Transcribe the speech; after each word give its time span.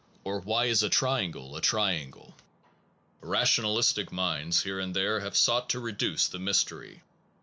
or 0.23 0.39
Why 0.39 0.65
is 0.65 0.81
a 0.81 0.89
triangle 0.89 1.55
a 1.55 1.61
triangle? 1.61 2.33
Rationalistic 3.19 4.11
minds 4.11 4.63
here 4.63 4.79
and 4.79 4.95
there 4.95 5.19
have 5.19 5.37
sought 5.37 5.69
to 5.69 5.79
reduce 5.79 6.27
the 6.27 6.39
mystery. 6.39 7.03